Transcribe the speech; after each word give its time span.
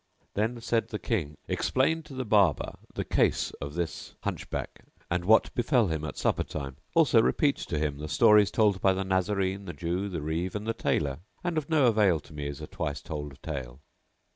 Then 0.33 0.59
said 0.61 0.87
the 0.87 0.97
King, 0.97 1.37
"Explain 1.47 2.01
to 2.09 2.15
the 2.15 2.25
Barber 2.25 2.73
the 2.95 3.05
case 3.05 3.51
of 3.61 3.75
this 3.75 4.15
Hunchback 4.23 4.83
and 5.11 5.25
what 5.25 5.53
befell 5.53 5.89
him 5.89 6.03
at 6.05 6.17
supper 6.17 6.43
time; 6.43 6.77
also 6.95 7.21
repeat 7.21 7.55
to 7.57 7.77
him 7.77 7.99
the 7.99 8.07
stories 8.09 8.49
told 8.49 8.81
by 8.81 8.93
the 8.93 9.03
Nazarene, 9.03 9.65
the 9.65 9.73
Jew, 9.73 10.09
the 10.09 10.23
Reeve, 10.23 10.55
and 10.55 10.65
the 10.65 10.73
Tailor; 10.73 11.19
and 11.43 11.55
of 11.55 11.69
no 11.69 11.85
avail 11.85 12.19
to 12.21 12.33
me 12.33 12.47
is 12.47 12.61
a 12.61 12.65
twice 12.65 13.03
told 13.03 13.39
tale." 13.43 13.79